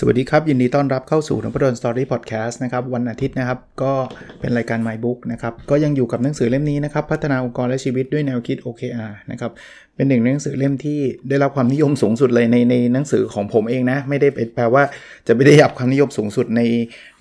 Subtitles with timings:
[0.00, 3.92] สวัสดีครับ ยินดีต้อนรับเข้าสู่นพดลสตอรี่พอดแคสต์นะครับวันอาทิตย์นะครับ ก็
[4.40, 9.52] เป็นรายการ My Book นะครับ ก็ยังอยู่กับหนังสือเล่มนี้นะครับ พัฒนาองค์กรและชีวิตด้วยแนวคิด OKR นะครับ
[9.96, 14.82] เป็นหนึ่งหนังสือเล่มที่ได้รับความนิยมสูงสุดเลยในในหนังสือของผมเองนะ ไม่ได้แปลว่า
[15.26, 16.62] จะไม่ได้รับความนิยมสูงสุดใน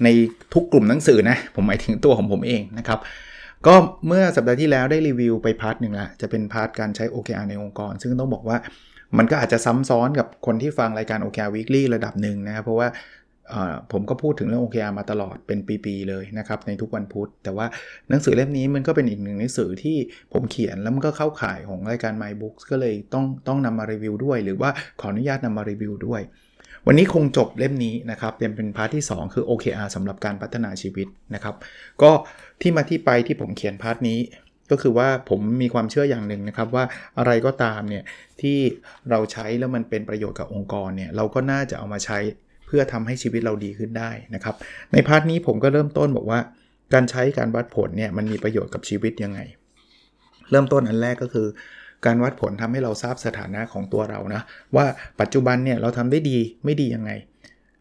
[0.03, 0.07] ใน
[0.53, 2.99] ทุกกลุ่มหนังสือนะผมหมายถึงตัวของผมเองนะครับ
[3.67, 3.75] ก็
[4.07, 8.59] เมื่อสัปดาห์ที่แล้วได้รีวิวไป part หนึ่งละจะเป็น part การใช้ OKR ในองค์กร ซึ่งต้องบอกว่า
[9.17, 12.89] มันก็อาจจะซ้ำซ้อนกับคนที่ฟังรายการ OKR Weekly ระดับหนึ่งนะครับ เพราะว่า
[13.91, 17.67] ผมก็พูดถึงเรื่อง OKR มาตลอดเป็นปีๆเลยนะครับ ในทุกวันพุธ แต่ว่า
[18.09, 19.97] หนังสือเล่มนี้มันก็เป็นอีกหนึ่งหนังสือที่
[20.33, 26.21] ผมเขียนแล้วมันก็เข้าข่ายของรายการ My Books ก็เลยต้องต้องนำมารีวิวด้วย หรือว่าขออนุญาตนำมารีวิวด้วย
[26.87, 31.55] วันนี้คงจบเล่มนี้นะครับเป็นเป็น part ที่ 2 คือ OKR สำหรับการพัฒนาชีวิตนะครับ
[32.01, 32.11] ก็
[32.61, 34.19] ที่มาที่ไปที่ผมเขียน part นี้
[34.71, 36.83] ก็คือว่าผมมีความเชื่ออย่างหนึ่งนะครับว่า
[37.17, 38.03] อะไรก็ตามเนี่ย
[38.41, 38.57] ที่
[39.09, 42.19] เราใช้แล้วมันเป็นประโยชน์กับองค์กรเนี่ยเราก็น่าจะเอามาใช้
[42.67, 44.55] เพื่อทำให้ชีวิตเราดีขึ้นได้นะครับ
[44.93, 46.39] ในพาร์ทนี้ผมก็เริ่มต้นบอกว่า
[46.93, 49.39] การใช้การวัดผลเนี่ยมันมีประโยชน์กับชีวิตยังไง
[50.51, 51.47] เริ่มต้นอันแรกก็คือ
[52.05, 54.41] การวัดผลทำให้เราทราบสถานะของตัวเรานะ
[54.75, 54.85] ว่า
[55.21, 57.11] ปัจจุบันเนี่ยเราทำได้ดีไม่ดียังไง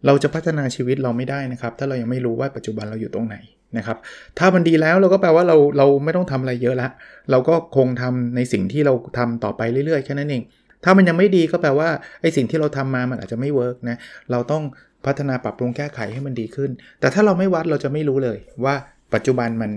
[0.07, 3.37] เราจะพัฒนาชีวิตเราไม่ได้นะครับ ถ้าเรายังไม่รู้ว่าปัจจุบันเราอยู่ตรงไหน
[3.77, 3.99] นะครับ
[4.39, 6.89] ถ้ามันดีแล้วเราก็แปลว่าเราเราไม่ต้องทำอะไรเยอะละ
[7.31, 10.43] เราก็คงทำในสิ่งที่เราทำต่อไปเรื่อยๆแค่นั้นเอง
[10.85, 11.89] ถ้ามันยังไม่ดีก็แปลว่า
[12.21, 13.97] ไอ้สิ่งที่เราทำมามันอาจจะไม่เวิร์กนะ
[14.31, 14.63] เราต้อง
[15.07, 18.75] พัฒนาปรับปรุงแก้ไขให้มันดีขึ้น แต่ถ้าเราไม่วัดเราจะไม่รู้เลยว่า
[19.15, 19.71] ปัจจุบันมัน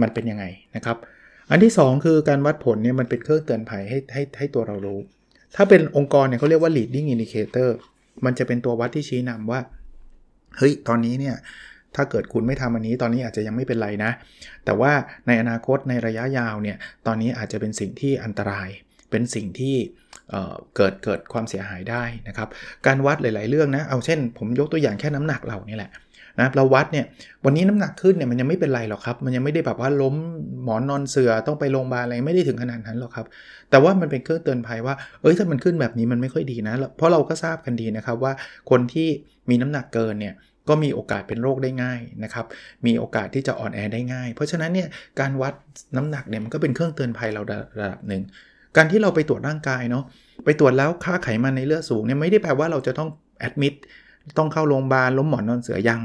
[0.00, 0.44] มันเป็นยังไง
[0.76, 0.96] นะครับ
[1.50, 4.98] อันที่ 2 คือการวัดผลเนี่ยมันเป็นเครื่องเตือนภัยให้ให้ให้ตัวเรารู้
[5.56, 7.70] ถ้าเป็นองค์กรเนี่ยเขาเรียกว่า leading indicator
[8.24, 9.60] มันจะเป็นตัววัดที่ชี้นำว่า
[10.58, 11.36] เฮ้ยตอนนี้เนี่ย
[11.96, 14.10] ถ้าเกิดคุณไม่ทำอันนี้ตอนนี้อาจจะยังไม่เป็นไรนะ
[14.64, 14.92] แต่ว่า
[15.26, 18.68] ในอนาคตในระยะยาวเนี่ยตอนนี้อาจจะเป็นสิ่งที่อันตราย
[19.10, 19.76] เป็นสิ่งที่
[20.76, 22.48] เกิดเกิดความเสียหายได้นะครับ
[22.86, 25.92] การวัดหลาย ๆ เรื่องนะ เอาเช่น ผมยกตัวอย่างแค่น้ำหนักเรานี่แหละ
[26.40, 27.06] นะเราวัดเนี่ย
[27.44, 30.14] วันนี้น้ำหนักขึ้นเนี่ยมันยังไม่เป็นไรหรอกครับ มันยังไม่ได้แบบว่าล้ม
[30.64, 33.26] หมอนนอนเสือต้องไปโรงพยาบาลอะไรไม่ได้ถึงขนาดนั้นหรอกครับ
[33.70, 38.32] แต่ว่ามันเป็นเครื่องเตือนภัยว่าเอ้ยถ้ามันขึ้นแบบนี้มันไม่ค่อยดีนะ เพราะเราก็ทราบกันดีนะครับว่า
[38.70, 39.08] คนที่
[39.50, 40.34] มีน้ำหนักเกินเนี่ย
[40.70, 42.46] ก็มีโอกาสเป็นโรคได้ง่ายนะครับ
[42.86, 44.88] มีโอกาสที่จะอ่อนแอได้ง่าย เพราะฉะนั้นเนี่ย
[45.20, 45.54] การวัด
[45.96, 47.42] น้ำหนักเนี่ยมันก็เป็นเครื่องเตือนภัยเรา
[47.80, 48.22] ระดับหนึ่ง
[48.76, 50.04] การที่เราไปตรวจร่างกายเนาะ
[50.44, 53.08] ไปตรวจแล้วค่าไขมันในเลือดสูงเนี่ยไม่ได้แปลว่าเราจะต้อง
[53.40, 53.74] admit
[54.38, 56.00] ต้องเข้าโรงพยาบาลล้มหมอนนอนเสื่อยัง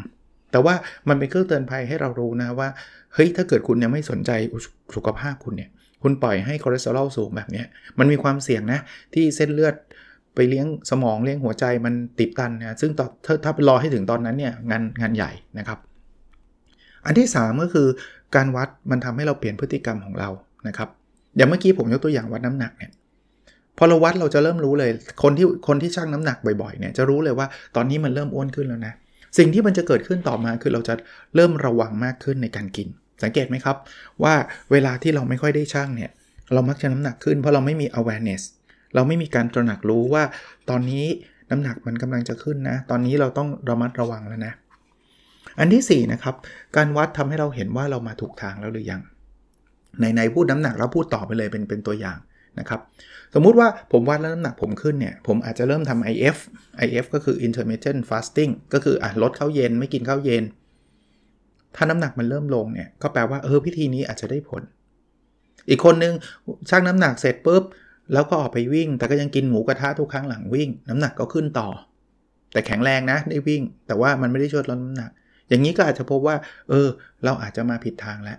[0.52, 0.76] แต่ว่า
[1.10, 2.70] มันเป็นเครื่องเตือนภัยให้เรารู้นะว่า
[3.14, 4.32] เฮ้ยถ้าเกิดคุณยังไม่สนใจ
[4.96, 5.70] สุขภาพคุณเนี่ย
[6.04, 7.64] คุณปล่อยให้คอเลสเตอรอลสูงแบบนี้
[8.00, 8.80] มันมีความเสี่ยงนะ
[9.14, 9.76] ที่เส้นเลือด
[10.36, 15.80] ไปเลี้ยงสมองเลี้ยงหัวใจมันติดตันนะซึ่งถ้าถ้ารอให้ถึงตอนนั้นเนี่ยงานงานใหญ่นะครับ
[17.06, 17.88] อันที่ 3 ก็คือ
[18.36, 20.30] การวัดมันทำให้เราเปลี่ยนพฤติกรรมของเรา
[20.68, 20.90] นะครับ
[21.38, 22.92] อย่างเมื่อกี้ผมยกตัวอย่างวัดน้ำหนักเนี่ย
[23.78, 24.92] พอเราวัดเราจะเริ่มรู้เลย
[25.24, 28.94] คนที่คนที่ชั่งน้ำหนักบ่อยๆเนี่ยจะรู้เลยว่าตอนนี้มันเริ่มอ้วนขึ้นแล้วนะ
[29.38, 30.94] สิ่งที่มันจะเกิดขึ้นต่อมาคือเราจะ
[31.36, 32.88] เริ่มระวังมากขึ้นในการกิน
[33.24, 33.78] สังเกตไหมครับ
[34.24, 34.34] ว่า
[34.72, 36.12] เวลาที่เราไม่ค่อยได้ชั่งเนี่ย
[36.54, 38.42] เรามักจะน้ำหนักขึ้นเพราะเราไม่มี awareness
[38.96, 40.24] เราไม่มีการตระหนักรู้ว่า
[40.70, 41.06] ตอนนี้
[41.52, 44.54] น้ำหนักมันกำลังจะขึ้นนะ ตอนนี้เราต้องระมัดระวังแล้วนะ
[45.60, 46.36] อันที่4นะครับ
[46.76, 49.02] การวัดทำให้เราเห็นว่าเรามาถูกทางแล้วหรือยัง
[50.00, 52.18] ในในพูดน้ำหนักแล้วพูดต่อไปเลยเป็นเป็นตัวอย่าง
[52.60, 52.80] นะครับ
[53.34, 56.38] สมมุติว่าผมวัดแล้วน้ำหนักผมขึ้นเนี่ย ผมอาจจะเริ่มทำ IF
[56.86, 60.44] IF ก็คือ intermittent fasting ก็คืออะลดข้าวเย็นไม่กินข้าวเย็น
[61.76, 64.62] ถ้าน้ำหนักมันเริ่มลงเนี่ย ก็แปลว่าเออพิธีนี้อาจจะได้ผล
[65.70, 66.14] อีกคนนึง
[66.70, 67.64] ชั่งน้ำหนักเสร็จปุ๊บ
[68.14, 71.70] แล้วก็ออกไปวิ่ง แต่ก็ยังกินหมูกระทะทุกครั้งหลังวิ่ง น้ำหนักก็ขึ้นต่อ
[72.54, 75.12] แต่แข็งแรงนะได้วิ่ง แต่ว่ามันไม่ได้ช่วยลดน้ำหนัก
[75.50, 76.36] อย่างนี้ก็อาจจะพบว่า
[76.70, 76.88] เออ
[77.24, 78.38] เราอาจจะมาผิดทางแล้ว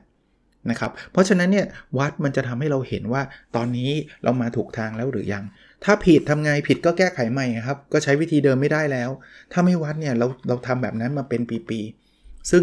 [0.70, 1.66] นะครับ เพราะฉะนั้นเนี่ย
[1.98, 3.22] วัดมันจะทำให้เราเห็นว่า
[3.56, 3.90] ตอนนี้
[4.24, 5.44] เรามาถูกทางแล้วหรือยัง
[5.84, 9.10] ถ้าผิดทำไงผิดก็แก้ไขใหม่ครับ ก็ใช้วิธีเดิมไม่ได้แล้ว
[9.52, 12.62] ถ้าไม่วัดเนี่ยเราเราทำแบบนั้นมาเป็นปีๆซึ่ง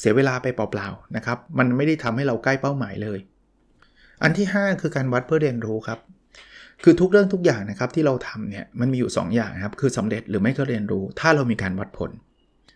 [0.00, 3.18] เสียเวลาไปเปล่าๆนะครับ มันไม่ได้ทำให้เราใกล้เป้าหมายเลย
[4.22, 5.98] อันที่ 5 คือการวัดเพื่อเรียนรู้ครับ
[6.82, 12.10] คือทุกเรื่องทุกอย่างนะครับที่เราทำเนี่ยมันมีอยู่ 2อย่างครับคือสำเร็จหรือไม่ก็เรียนรู้ ถ้าเรามีการวัดผล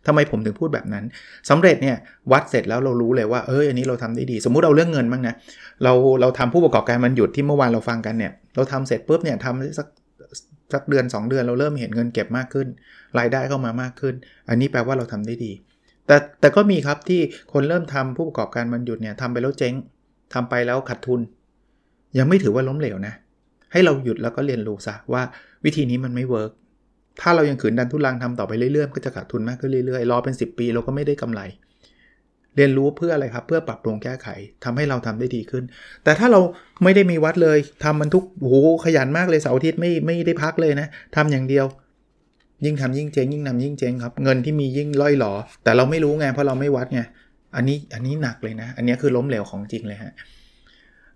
[0.07, 1.05] ทำไมผมถึงพูดแบบนั้น
[1.51, 1.97] สำเร็จเนี่ย
[2.33, 5.35] วัดเสร็จแล้วเรารู้เลยว่าเอออันนี้เราทำได้ดี สมมุติเราเรื่องเงินบ้างนะ
[5.85, 9.87] เราเราทำผู้ประกอบการมันหยุดที่เมื่อวานเราฟังกันเนี่ยเราทำเสร็จปุ๊บเนี่ยทำสัก
[10.73, 12.67] สักเดือน 2 เดือนเราเริ่มเห็นเงินเก็บมากขึ้น
[13.19, 14.15] รายได้เข้ามามากขึ้น
[14.49, 15.53] อันนี้แปลว่าเราทำได้ดี
[16.07, 17.21] แต่แต่ก็มีครับที่
[17.53, 19.75] คนเริ่มทำผู้ประกอบการมันหยุดเนี่ยทำไปแล้วเจ๊ง
[20.35, 21.21] ทำไปแล้วขาดทุน
[22.19, 23.15] ยังไม่ถือว่าล้มเหลวนะ
[23.73, 25.23] ให้เราหยุดแล้วก็เรียนรู้ซะว่า
[25.65, 26.51] วิธีนี้มันไม่เวิร์ก
[27.21, 31.41] ถ้าเรายังขืนดันทุลังทำต่อไปเรื่อยๆก็จะขาดทุนมากขึ้นเรื่อยๆรอเป็น 10 ปีเราก็ไม่ได้กำไร
[32.57, 34.27] เรียนรู้เพื่ออะไรครับ เพื่อปรับปรุงแก้ไข
[34.65, 35.65] ทำให้เราทำได้ดีขึ้น
[36.05, 36.41] แต่ถ้าเรา
[36.83, 38.55] ไม่ได้มีวัดเลยทำมันทุกโอ้โห
[38.85, 41.67] ขยันมากเลยเสาร์อาทิตย์ไม่ไม่ได้พักเลยนะทำอย่างเดียว
[42.65, 45.33] ยิ่งทำยิ่งเจ๊งยิ่งทำยิ่งเจ๊งครับ เงินที่มียิ่งล่อยหลอ
[45.65, 47.01] แต่เราไม่รู้ไงเพราะเราไม่วัดไง
[47.57, 50.13] อันนี้อันนี้หนักเลยนะ อันนี้คือล้มเหลวของจริงเลยฮะ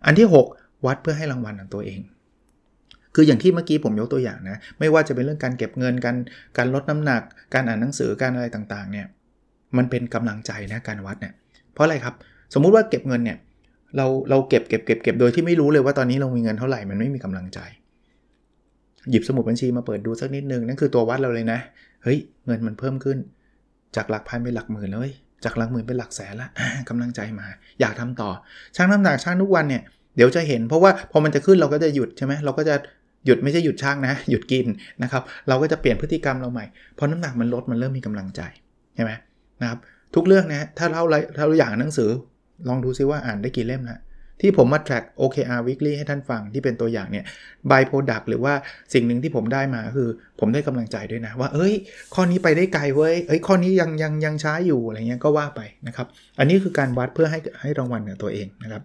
[0.06, 2.00] อันที่ 6 วัดเพื่อให้รางวัลของตัวเอง
[3.14, 6.16] คืออย่างที่เมื่อกี้ผมยกตัวอย่างนะ ไม่ว่าจะเป็นเรื่องการเก็บเงิน การ
[6.56, 7.22] การลดน้ำหนัก
[7.54, 9.06] การอ่านหนังสือ การอะไรต่างๆ เนี่ย
[9.76, 11.32] มันเป็นกำลังใจนะการวัดเนี่ย
[11.72, 12.14] เพราะอะไรครับ
[12.54, 13.38] สมมุติว่าเก็บเงินเนี่ย
[13.96, 17.58] เราเราเก็บเก็บเก็บเก็บโดยที่ไม่รู้เลยว่าตอนนี้เรามีเงินเท่าไหร่ มันไม่มีกำลังใจ
[19.10, 21.58] หยิบสมุดบัญชีมาเปิดดูสักนิดนึง นั่นคือตัววัดเราเลยนะ
[22.04, 23.18] เฮ้ย เงินมันเพิ่มขึ้น
[23.96, 25.10] จากหลักพันเป็นหลักหมื่นเลย
[25.44, 26.48] จากหลักหมื่นเป็นหลักแสนละ
[26.88, 27.46] กำลังใจมา
[27.80, 28.30] อยากทำต่อ
[28.76, 29.82] ช่างน้ำหนักช่างทุกวันเนี่ย
[30.16, 32.74] เดี๋ยวจะเห็นเพราะว่าพอมันจะขึ้นเราก็จะหยุดใช่ไหมเราก็จะ
[33.26, 34.66] หยุดไม่ใช่หยุดช่างนะ หยุดกิน
[35.02, 36.64] นะครับ เราก็จะเปลี่ยนพฤติกรรมเราใหม่
[36.98, 38.40] พอน้ำหนักมันลดมันเริ่มมีกำลังใจ
[38.94, 39.12] ใช่ไหม
[39.62, 39.78] นะครับ
[40.14, 41.02] ทุกเรื่องนะถ้าเรา
[41.36, 42.10] ถ้าเราอยากหนังสือ
[42.68, 43.98] ลองดูซิว่าอ่านได้กี่เล่มละ
[44.40, 47.24] ที่ผมมา track OKR weekly ให้ท่านฟังที่เป็นตัวอย่างเนี่ย
[47.70, 48.54] by product หรือว่า
[48.94, 50.08] สิ่งหนึ่งที่ผมได้มาคือ
[50.40, 51.74] ผมได้กำลังใจด้วยนะ ว่า เอ้ย
[52.14, 56.06] ข้อนี้ไปได้ไกลเว้ยเอ้ย ข้อนี้ยังยังยังช้าอยู่อะไรเงี้ยก็ว่าไปนะครับ
[56.38, 58.82] อันนี้คือการวัดเพื่อให้ให้รางวัลกับตัวเองนะครับ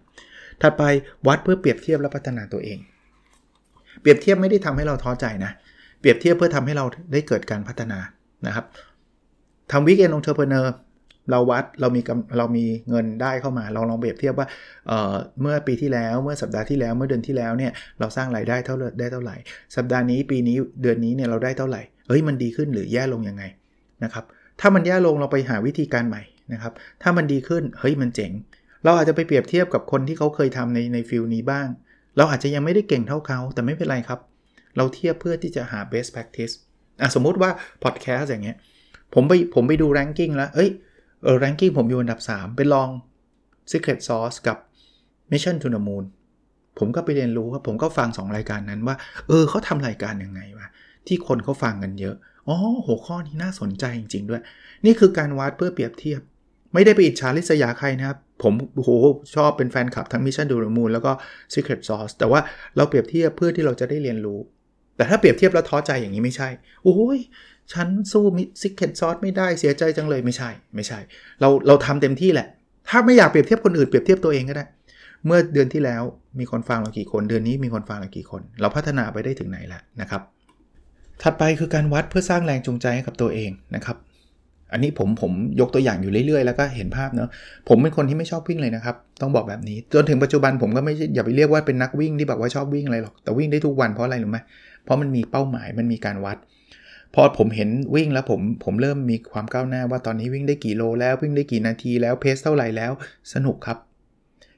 [0.61, 0.83] ถัดไป
[1.27, 2.77] วัดเพื่อเปรียบเทียบและพัฒนาตัวเอง
[4.01, 5.51] เปรียบเทียบไม่ได้ทำให้เราท้อใจนะ
[5.99, 7.99] เปรียบเทียบเพื่อทำให้เราได้เกิดการพัฒนา
[8.47, 8.65] นะครับ
[9.71, 10.73] ทำ Weekend Entrepreneur
[11.31, 12.01] เราวัดเรามี
[12.37, 14.47] เรามีเงินได้เข้ามา เราลองเปรียบเทียบว่า
[14.87, 19.35] เเมื่อปีที่แล้วเมื่อสัปดาห์ที่แล้วเมื่อเดือนที่แล้วเนี่ยเราสร้างรายได้เท่าได้เท่าไหร่
[19.75, 23.43] สัปดาห์นี้ปีนี้เดือนนี้เนี่ยเราได้เท่าไหร่เฮ้ยมันดีขึ้นหรือแย่ลงยังไง
[24.03, 24.25] นะครับ
[24.59, 26.21] ถ้ามันแย่ลงเราไปหาวิธีการใหม่
[26.53, 28.31] นะครับถ้ามันดีขึ้นเฮ้ยมันเจ๋ง
[28.83, 31.67] เราอาจจะไปเปรียบเทียบกับคนที่เขาเคยทำในใน field นี้บ้าง
[32.17, 34.19] เราอาจจะยังไม่ได้เก่งเท่าเขา แต่ไม่เป็นไรครับ
[34.77, 36.53] เราเทียบเพื่อที่จะหา best practice
[37.01, 37.51] อะสมมุติว่า
[37.83, 38.57] podcast อย่างเงี้ย
[39.13, 40.69] ผมไปผมไปดู ranking แล้ว เอ้ย
[41.23, 42.89] เออ ranking ผมอยู่อันดับ3เป็นรอง
[43.71, 44.57] Secret Sauce กับ
[45.31, 46.05] Mission to the Moon
[46.79, 48.95] ผมก็ไปเรียนรู้ครับ ผมก็ฟัง 2 รายการนั้นว่า
[49.27, 50.67] เออเขาทำรายการยังไงวะ
[51.07, 52.15] ที่คนเขาฟังกันเยอะ
[52.47, 54.41] อ๋อหัวข้อนี้น่าสนใจจริง ๆ ด้วย
[54.85, 56.21] นี่คือการวัดเพื่อเปรียบเทียบ
[56.73, 58.89] ไม่ได้ไปอิจฉาริษยาใครนะครับ ผมโห
[59.35, 61.11] ชอบเป็นแฟนคลับทั้ง Mission to the Moon แล้วก็
[61.53, 62.39] Secret Sauce แต่ว่า
[62.77, 64.39] เราเปรียบเทียบเพื่อที่เราจะได้เรียนรู้
[64.95, 66.49] แต่ถ้าเปรียบเทียบแล้วท้อใจอย่างนี้ไม่ใช่
[66.83, 67.19] โอ้ย
[67.73, 70.99] ฉันสู้ Secret Sauce ไม่ได้เสียใจจังเลยไม่ใช่ ไม่ใช่
[71.41, 72.47] เราเราทำเต็มที่แหละ
[72.89, 74.65] ถ้าไม่อยากเปรียบเทียบคนอื่นเปรียบเทียบตัวเองก็ได้
[75.25, 76.03] เมื่อเดือนที่แล้ว
[76.39, 80.21] มีคนฟังเรากี่คน เดือนนี้มีคนฟังเรากี่คน เราพัฒนาไปได้ถึงไหนแล้วนะครับ
[81.21, 83.97] ถัดไปคือการวัดเพื่อสร้างแรงจูงใจให้กับตัวเองนะครับ
[84.71, 87.29] อันนี้ผมผมยกตัวอย่างอยู่เรื่อยๆ แล้วก็เห็นภาพเนาะ
[87.69, 94.39] ผมเป็นคนที่ไม่ชอบวิ่งเลยนะครับ ต้องบอกแบบนี้จนถึงปัจจุบันผมก็ไม่อย่าไปเรียกว่าเป็นนักวิ่งที่แบบว่าชอบวิ่งอะไรหรอกแต่วิ่งได้ทุกวันเพราะอะไรรู้ไหม
[94.83, 96.37] เพราะมันมีเป้าหมายมันมีการวัด
[97.15, 102.91] พอผมเห็นวิ่งแล้วผมผมเริ่มมีความก้าวหน้าว่าตอนนี้วิ่งได้กี่โลแล้ววิ่งได้กี่นาทีแล้วเพสเท่าไหร่แล้ว
[103.33, 103.77] สนุกครับ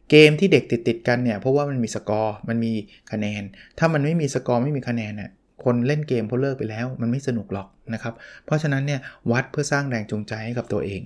[0.10, 2.74] เกมที่เด็กติดติดกันเนี่ยเพราะว่ามันมีสกอร์มันมี
[3.12, 3.44] คะแนน
[3.78, 5.32] ถ้ามันไม่มีสกอร์ไม่มีคะแนนเนี่ย
[5.64, 8.14] คนเล่นเกมเขาเลิกไปแล้ว มันไม่สนุกหรอกนะครับ
[8.46, 9.00] เพราะฉะนั้นเนี่ย
[9.32, 11.02] วัดเพื่อสร้างแรงจูงใจให้กับตัวเอง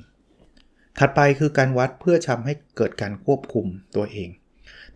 [0.99, 3.65] ถัดไปคือการวัดเพื่อทาให้เกิดการควบคุม
[3.95, 4.29] ตัวเอง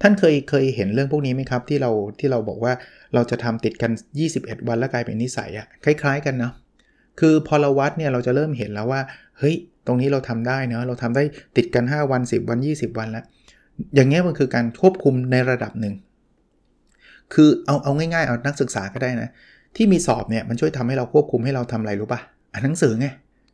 [0.02, 2.74] ท่านเคยเคยเห็นเรื่องพวกนี้ไหมครับ ที่เราที่เราบอกว่า
[3.14, 3.92] เราจะทำติดกัน
[4.30, 6.54] 21 วันแล้วกลายเป็นนิสัยอะคล้าย ๆ กันเนาะ
[7.20, 9.02] คือพอเราวัดเนี่ยเราจะเริ่มเห็นแล้วว่า
[9.40, 9.56] เฮ้ย
[9.88, 11.24] ตรงนี้เราทำได้เนาะเราทำได้
[11.58, 13.24] ติดกัน 5 วัน 10 วัน 20 วันแล้ว
[13.96, 15.94] อย่างเงี้ยมันคือการควบคุมในระดับหนึ่ง
[17.34, 19.30] คือเอาเอาง่ายๆเอานักศึกษาก็ได้นะ
[19.76, 22.20] ที่มีสอบเนี่ยมันช่วยทำให้เราควบคุมให้เราทำอะไรรู้ปะ
[22.52, 23.08] อ่านหนังสือไง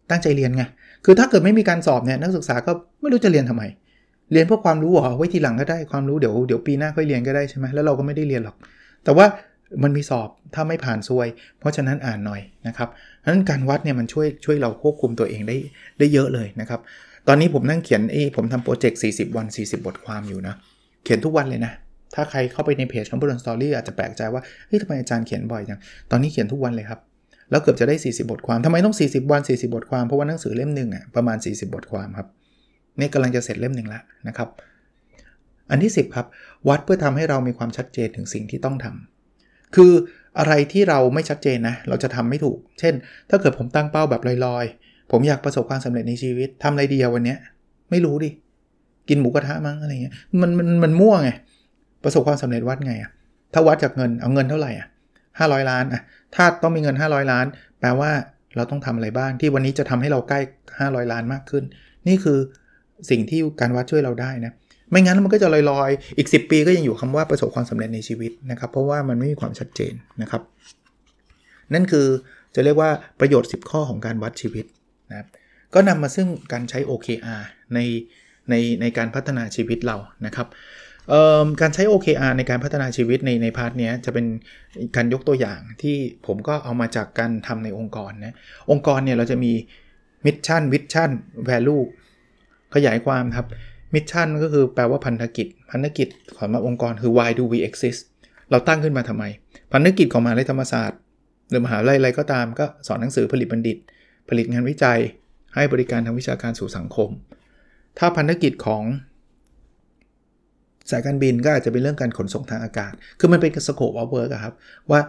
[0.10, 0.64] ตั้งใจเรียนไง
[1.06, 3.64] คือถ้าเกิดไม่มีการสอบเนี่ยนักศึกษาก็ไม่รู้จะเรียนทำไม
[4.32, 8.56] เรียนเพื่อความรู้เหรอไว้ทีหลังก็ได้ความรู้เดี๋ยวเดี๋ยวปีหน้าค่อยเรียนก็ได้ใช่ไหมแล้วเราก็ไม่ได้เรียนหรอก
[9.04, 9.26] แต่ว่า
[9.84, 11.28] มันมีสอบถ้าไม่ผ่านซวย
[11.60, 12.90] เพราะฉะนั้นอ่านหน่อยนะครับ
[13.20, 15.58] เพราะนั้นการวัดเนี่ยมันช่วยช่วยเราควบคุมตัวเองได้
[16.00, 16.80] ได้เยอะเลยนะครับ
[17.28, 20.56] ตอนนี้ผมนั่งเขียนเอ้ผมทำโปรเจกต์ 40 วัน 40 บทความอยู่นะ
[21.04, 21.74] เขียนทุกวันเลยนะ
[22.16, 25.80] ถ้าใครเข้าไปในเพจของบรอนสตอรี่อาจจะแปลกใจว่าเฮ้ยทำไมอาจารย์เขียนบ่อยจัง
[26.12, 27.00] ตอนนี้เขียนทุกวันเลยครับ
[27.52, 32.28] แล้วเกือบจะได้ 40 บทความทำไมต้อง 40 วัน 40 บทความเพราะว่าหนังสือเล่มหนึ่งอะประมาณ 40 บทความครับ
[33.00, 34.50] นี่กำลังจะเสร็จเล่มหนึ่งแล้วนะครับ
[35.70, 36.28] อันที่ 10 ครับ
[36.70, 39.92] วัดเพื่อทำให้เรามีความชัดเจนถึงสิ่งที่ต้องทำคือ
[40.40, 42.94] อะไรที่เราไม่ชัดเจนนะ เราจะทำไม่ถูก เช่น
[43.30, 47.36] ถ้าเกิดผมตั้งเป้าแบบลอยๆ ผมอยากประสบความสำเร็จในชีวิตทำอะไรดีวันนี้
[47.92, 48.30] ไม่รู้ดิ
[49.10, 51.30] กินหมูกระทะมั้งอะไรเงี้ย มันมันมันมั่วไง
[52.04, 53.12] ประสบความสำเร็จวัดไงอะ
[53.54, 54.88] ถ้าวัดจากเงิน เอาเงินเท่าไหร่อะ
[55.40, 56.02] ห้าร้อยล้านอะ
[56.36, 57.46] ถ้าต้องมีเงิน 500 ล้าน
[57.80, 58.12] แปลว่า
[58.56, 60.40] เราต้องทำอะไรบ้างที่วันนี้จะทำให้เราใกล้
[60.80, 61.64] 500 ล้านมากขึ้น
[62.08, 62.40] นี่คือ
[63.10, 64.54] สิ่งที่การวัดช่วยเราได้นะ
[64.92, 70.42] ไม่งั้นมันก็จะลอยๆ อีก 10 ปีก็ยังอยู่คำว่าประสบความสำเร็จในชีวิตนะครับ เพราะว่ามันไม่มีความชัดเจนนะครับ
[71.74, 72.08] นั่นคือ
[72.56, 74.66] จะเรียกว่าประโยชน์ 10 ข้อของการวัดชีวิต
[75.10, 75.28] นะครับ
[75.74, 77.80] ก็นำมาซึ่งการใช้ OKR ใน
[78.50, 80.48] ในในการพัฒนาชีวิตเรานะครับ
[81.62, 84.26] การใช้ OKR ในการพัฒนาชีวิตในใน part นี้จะเป็น
[84.96, 88.36] การยกตัวอย่างที่ผมก็เอามาจากการทำในองค์กรนะ
[88.72, 89.52] องค์กรเนี่ยเราจะมี
[90.26, 91.12] mission vision
[91.46, 91.78] value
[92.76, 93.46] ขยายความครับ
[93.94, 98.02] mission ก็คือแปลว่าพันธกิจ พันธกิจของมาองค์กรคือ why do we exist
[98.52, 99.24] เราตั้งขึ้นมาทำไม
[99.74, 101.00] พันธกิจของมหาลัยธรรมศาสตร์
[101.50, 103.78] หรือมหาลัยอะไรก็ตามก็สอนหนังสือผลิตบัณฑิต
[104.30, 105.00] ผลิตงานวิจัย
[105.56, 107.10] ให้บริการทางวิชาการสู่สังคม
[107.98, 108.84] ถ้าพันธกิจของ
[110.92, 114.54] สายการบินก็อาจจะเป็นเรื่องการขนส่งทางอากาศ คือมันเป็น scope of work ครับ
[114.92, 115.00] ว่า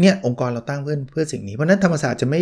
[0.00, 2.40] เนี่ยองค์กรเราตั้งเพื่อเพื่อสิ่งนี้ เพราะนั้นธรรมศาสตร์จะไม่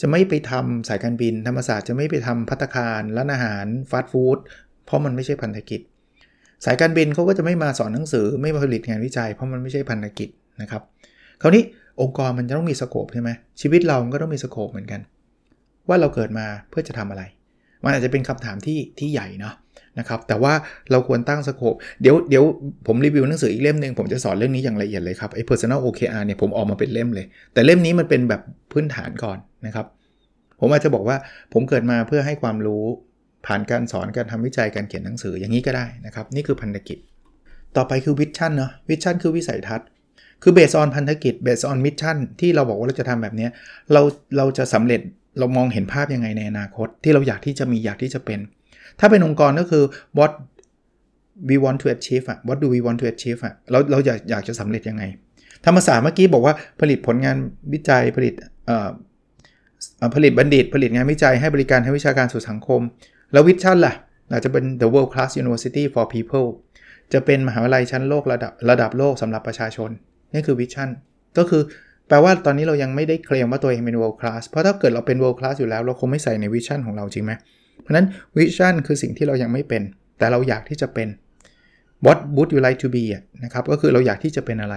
[0.00, 4.38] จะไม่ไปทำสายการบิน ธรรมศาสตร์จะไม่ไปทำภัตตาคารร้านอาหารฟาสต์ฟู้ด
[4.86, 5.80] เพราะมันไม่ใช่พันธกิจ
[6.64, 10.28] สายการบินเขาก็จะไม่มาสอนหนังสือ ไม่มาผลิตงานวิจัย เพราะมันไม่ใช่พันธกิจ
[10.62, 10.82] นะครับ
[11.42, 11.62] คราวนี้
[12.00, 13.30] องค์กรมันจะต้องมีสโคปใช่ไหม
[13.60, 15.00] ชีวิตเราก็ต้องมีสโคปเหมือนกัน
[15.88, 17.22] ว่าเราเกิดมาเพื่อจะทำอะไร
[17.84, 19.54] มันอาจจะเป็นคำถามที่ที่ใหญ่เนาะ
[19.98, 20.52] นะครับแต่ว่า
[20.90, 22.44] เราควรตั้งสโคปเดี๋ยวเดี๋ยว
[22.86, 28.42] ผมรีวิวหนังสืออีกเล่มหนึ่งผมจะสอนเรื่องนี้อย่างละเอียดเลยครับไอ้ personal OKR เนี่ยผมออกมาเป็นเล่มเลย แต่เล่มนี้มันเป็นแบบ
[28.72, 29.86] พื้นฐานก่อนนะครับ
[30.60, 31.16] ผมอาจจะบอกว่า
[31.52, 32.84] ผมเกิดมาเพื่อให้ความรู้
[33.46, 36.98] ผ่านการสอนการทำวิจัยการเขียนหนังสืออย่างนี้ก็ได้นะครับ นี่คือพันธกิจ
[37.76, 39.86] ต่อไปคือ vision เนาะ vision คือวิสัยทัศน์
[40.42, 43.48] คือ based on พันธกิจ based on mission ที่เราบอกว่าเราจะทำแบบนี้
[43.92, 44.02] เรา
[44.36, 45.00] เราจะสำเร็จ
[45.38, 48.40] เรามองเห็นภาพยังไงในอนาคต ที่เราอยากที่จะมีอยากที่จะเป็น
[49.00, 49.84] ถ้าเป็นองค์กรก็คือ
[50.18, 50.32] what
[51.48, 55.04] we want to achieve อะ what do we want to achieve อะเราเราอยากอยากจะสำเร็จยังไง
[55.66, 57.36] ธรรมศาสตร์เมื่อกี้บอกว่าผลิตผลงาน
[57.72, 58.34] วิจัยผลิต
[60.14, 62.80] ผลิตบัณฑิต ผลิตงานวิจัยให้บริการให้วิชาการสู่สังคม
[63.32, 63.94] แล้ว vision ล่ะ
[64.30, 66.48] อาจจะเป็น the world class university for people
[67.12, 69.90] จะเป็นมหาวิทยาลัยชั้นโลกระดับระดับโลกสำหรับประชาชน
[70.32, 70.88] นี่คือ vision
[71.38, 71.62] ก็คือ
[72.08, 77.32] แปลว่าตอนนี้เรายังไม่ได้เคลมว่าตัวเองเป็น world class เพราะถ้าเกิดเราเป็น world class อยู่แล้ว เราคงไม่ใส่ใน vision ของเราจริงไหม
[77.80, 78.06] เพราะนั้น
[78.36, 79.82] vision คือสิ่งที่เรายังไม่เป็น
[80.18, 81.08] แต่เราอยากที่จะเป็น
[82.06, 83.04] what would you like to be
[83.44, 84.76] นะครับก็คือเราอยากที่จะเป็นอะไร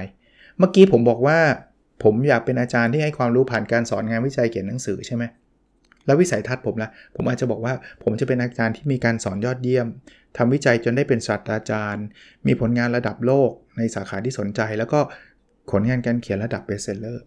[0.57, 1.39] เมื่อกี้ผมบอกว่า
[2.03, 5.24] ผมอยากเป็นอาจารย์ที่ให้ความรู้ผ่านการสอนงานวิจัยเขียนหนังสือใช่ไหม
[6.05, 9.88] แล้ววิสัยทัศน์ผมละผมอาจจะบอกว่าผมจะเป็นอาจารย์ที่มีการสอนยอดเยี่ยม
[10.38, 12.05] ทำวิจัยจนได้เป็นศาสตราจารย์
[12.48, 15.00] มีผลงานระดับโลกในสาขาที่สนใจ แล้วก็
[15.72, 17.24] ผลงานการเขียนระดับ best seller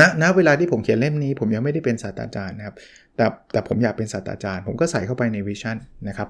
[0.00, 2.74] ณณเวลาที่ผมเขียนเล่มนี้ ผมยังไม่ได้เป็นศาสตราจารย์นะครับ
[3.16, 5.76] แต่แต่ผมอยากเป็นศาสตราจารย์ ผมก็ใส่เข้าไปใน vision
[6.08, 6.28] นะครับ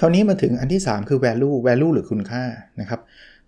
[0.00, 2.44] คราวนี้มาถึงอันที่ 3 คือ value value หรือคุณค่า
[2.80, 3.00] นะครับ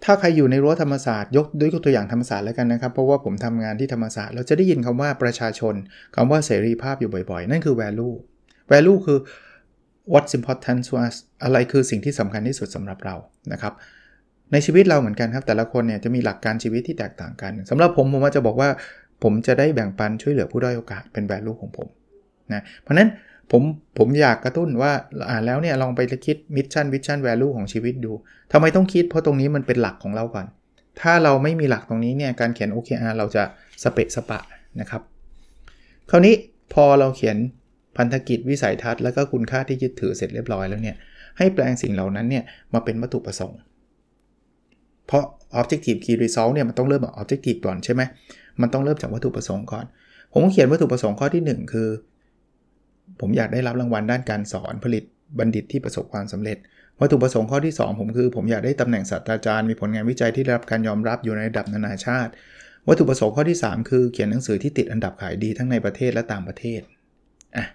[0.04, 5.74] ถ้าใครอยู่ในรั้วธรรมศาสตร์ยกด้วยตัวอย่างธรรมศาสตร์แล้วกันนะครับ เพราะว่าผมทำงานที่ธรรมศาสตร์ เราจะได้ยินคำว่าประชาชน
[6.16, 8.14] คำว่าเสรีภาพอยู่บ่อยๆ นั่นคือ value
[8.72, 9.18] value คือ
[10.12, 13.14] what's important to us อะไรคือสิ่งที่สำคัญที่สุดสำหรับเรา
[13.52, 13.72] นะครับ
[14.52, 18.68] ในชีวิตเราเหมือนกันครับ แต่ละคนเนี่ยจะมีหลักการชีวิตที่แตกต่างกันสำหรับผมผมว่าจะบอกว่า
[19.22, 21.88] ผมจะได้แบ่งปันช่วยเหลือผู้ด้อยโอกาสเป็น value ของผม
[22.52, 23.08] นะเพราะนั้น
[23.50, 23.62] ผม
[23.98, 24.92] ผมอยากกระตุ้นว่า
[25.30, 28.12] อ่านแล้วเนี่ยลองไปคิด mission vision value ของชีวิตดู
[28.52, 30.46] ทำไมต้องคิดเพราะตรงนี้มันเป็นหลักของเราก่อน
[31.00, 33.42] ถ้าเราไม่มีหลักตรงนี้เนี่ยการเขียน OKR เราจะ
[33.82, 34.40] สเปะสปะ
[34.80, 35.02] นะครับ
[36.10, 36.34] คราวนี้
[36.74, 37.36] พอเราเขียน
[37.96, 40.96] พันธกิจวิสัยทัศน์แล้วก็คุณค่าที่ยึดถือเสร็จเรียบร้อยแล้วเนี่ย
[41.38, 42.44] ให้แปลงสิ่งเหล่านั้นเนี่ย
[42.74, 43.58] มาเป็นวัตถุประสงค์
[45.06, 45.24] เพราะ
[45.60, 48.02] objective key result เนี่ยมันต้องเริ่มจาก objective ก่อนใช่ไหม
[48.60, 49.84] มันต้องเริ่มจากวัตถุประสงค์ก่อน
[50.32, 51.88] ผมเขียนวัตถุประสงค์ข้อที่ 1 คือ
[53.20, 55.04] ผมอยากได้รับรางวัลด้านการสอนผลิต
[55.38, 56.58] บัณฑิตที่ประสบความสำเร็จ
[57.00, 62.30] วัตถุประสงค์ข้อที่ 2 ผมคือ ผมอยากได้ตำแหน่งศาสตราจารย์มีผลงานวิจัยที่ได้รับการยอมรับอยู่ในระดับนานาชาติ
[62.88, 66.80] วัตถุประสงค์ข้อที่ 3 คือเขียนหนังสือที่ติดอันดับขายดีทั้งในประเทศและต่างประเทศ
[67.56, 67.66] อะ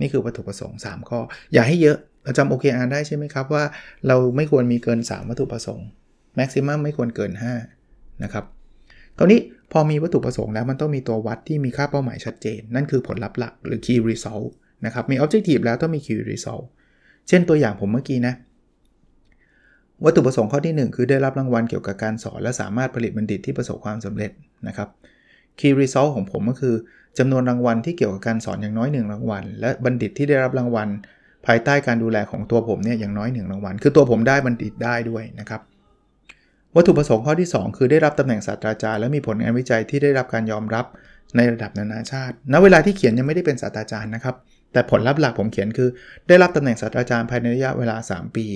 [0.00, 1.20] นี่คือวัตถุประสงค์ 3 ข้อ
[1.52, 3.64] อย่าให้เยอะเราจำโอเคอาร์ได้ใช่ไหมครับว่า
[4.08, 5.86] เราไม่ควรมีเกิน 3 วัตถุประสงค์
[6.36, 7.32] แม็กซิมัมไม่ควรเกิน
[7.76, 8.44] 5 นะครับ
[9.20, 9.40] คราวนี้
[9.72, 14.48] พอมีวัตถุประสงค์แล้วมันต้องมีตัววัดที่มีค่าเป้าหมายชัดเจน นั่นคือผลลัพธ์หลักหรือ key result
[14.84, 16.64] นะครับ มี objective แล้วต้องมี key result
[17.28, 18.34] เช่นตัวอย่างผมเมื่อกี้นะ
[20.04, 24.30] วัตถุประสงค์ข้อที่ 1 คือได้รับรางวัลเกี่ยวกับการสอน และสามารถผลิตบัณฑิตที่ประสบความสำเร็จ
[24.68, 24.88] นะครับ
[25.58, 26.74] key result ของผมก็คือ
[27.18, 30.88] จำนวนรางวัลที่เกี่ยวกับการสอนอย่างน้อย1รางวัล และบัณฑิตที่ได้รับรางวัล
[31.46, 35.60] ภายใต้การดูแลของตัวผมเนี่ยอย่างน้อย1รางวัล คือตัวผมได้บัณฑิตได้ด้วยนะครับ
[36.76, 40.86] วัตถุประสงค์ข้อที่ 2 คือได้รับตำแหน่งศาสตราจารย์และมีผลงานวิจัยที่ได้รับการยอมรับ
[41.36, 44.36] ในระดับนานาชาติ ณ เวลาที่เขียนยังไม่ได้เป็นศาสตราจารย์นะครับ
[44.72, 45.88] แต่ผลลัพธ์หลักผมเขียนคือ
[46.28, 48.46] ได้รับตำแหน่งศาสตราจารย์ภายในระยะเวลา 3 ปี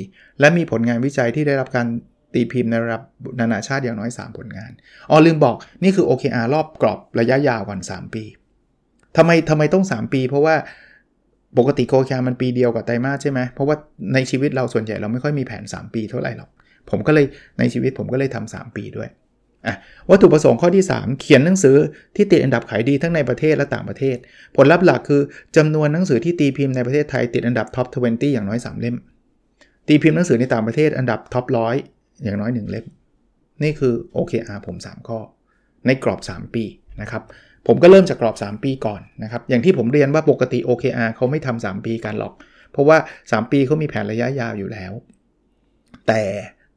[0.41, 1.87] และมีผลงานวิจัยที่ได้รับการ
[2.35, 3.03] ตีพิมพ์ในระดับ
[3.41, 4.73] นานาชาติอย่างน้อย 3 ผลงาน
[5.11, 8.25] อ๋อลืมบอกนี่คือ OKR รอบกรอบระยะยาวก่อน 3 ปี
[9.17, 10.55] ทำไมทำไมต้อง 3 ปี เพราะว่า
[11.59, 13.77] ปกติ OKR มันปีเดียวกับไตรมาสใช่ไหมเพราะว่า
[14.15, 16.51] ในชีวิตเราส่วนใหญ่เราไม่ค่อยมีแผน 3 ปีเท่าไหร่หรอก
[16.91, 17.27] ผมก็เลย
[17.59, 19.09] ในชีวิตผมก็เลยทำ3ปีด้วย
[19.67, 19.77] อะ
[20.11, 21.77] วัตถุประสงค์ข้อที่ 3 เขียนหนังสือ
[22.17, 24.17] ที่ติดอันดับขายดีทั้งในประเทศและต่างประเทศ
[24.57, 25.23] ผลลัพธ์หลักคือ
[25.57, 28.97] จำนวนหนังสือที่ตีพิมพ์ในประเทศไทยติดอันดับท็อป 20 อย่างน้อย 3 เล่ม
[29.89, 31.75] ตีพิมพ์หนังสือในต่างประเทศอันดับท็อปร้อย
[32.23, 32.87] อย่างน้อย 1 เล่ม
[33.63, 35.19] นี่คือ OKR ผม 3 ข้อ
[35.87, 36.65] ในกรอบ 3 ปี
[37.03, 37.23] นะครับ
[37.67, 42.33] ผมก็เริ่มจากกรอบ 3 ปีก่อนนะครับอย่างที่ผมเรียนว่าปกติ OKR เขาไม่ทำ3ปีกันหรอก
[42.73, 44.93] เพราะว่า 3 ปีเขามีแผนระยะยาวอยู่แล้ว
[46.09, 46.23] แต่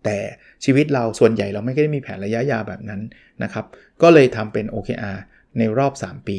[0.07, 0.21] แต่
[0.65, 3.01] ชีวิตเราส่วนใหญ่เราไม่ได้มีแผนระยะยาวแบบนั้น
[3.43, 3.65] นะครับ
[4.01, 5.17] ก็เลยทำเป็น OKR
[5.57, 6.37] ในรอบ 3 ปี